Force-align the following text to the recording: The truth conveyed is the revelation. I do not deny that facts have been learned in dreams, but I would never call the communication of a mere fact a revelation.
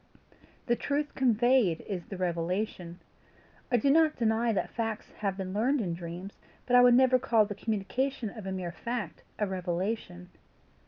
The 0.65 0.75
truth 0.75 1.13
conveyed 1.13 1.81
is 1.81 2.07
the 2.07 2.17
revelation. 2.17 2.99
I 3.71 3.77
do 3.77 3.91
not 3.91 4.15
deny 4.15 4.51
that 4.51 4.71
facts 4.71 5.11
have 5.19 5.37
been 5.37 5.53
learned 5.53 5.79
in 5.79 5.93
dreams, 5.93 6.39
but 6.65 6.75
I 6.75 6.81
would 6.81 6.95
never 6.95 7.19
call 7.19 7.45
the 7.45 7.53
communication 7.53 8.31
of 8.31 8.47
a 8.47 8.51
mere 8.51 8.71
fact 8.71 9.21
a 9.37 9.45
revelation. 9.45 10.31